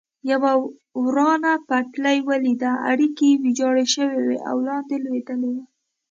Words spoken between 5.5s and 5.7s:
و.